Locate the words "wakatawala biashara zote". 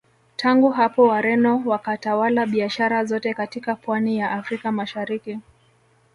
1.65-3.33